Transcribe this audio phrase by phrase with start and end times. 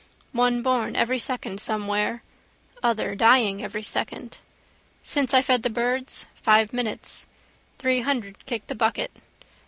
[0.33, 2.23] One born every second somewhere.
[2.81, 4.39] Other dying every second.
[5.03, 7.27] Since I fed the birds five minutes.
[7.77, 9.11] Three hundred kicked the bucket.